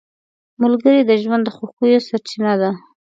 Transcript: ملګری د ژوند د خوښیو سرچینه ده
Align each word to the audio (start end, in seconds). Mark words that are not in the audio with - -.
ملګری 0.61 1.01
د 1.05 1.11
ژوند 1.21 1.41
د 1.45 1.49
خوښیو 1.55 2.05
سرچینه 2.07 2.53
ده 2.61 2.71